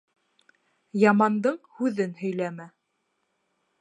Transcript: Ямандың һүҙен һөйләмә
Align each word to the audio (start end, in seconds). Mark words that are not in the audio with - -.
Ямандың 1.03 1.59
һүҙен 1.81 2.17
һөйләмә 2.23 2.67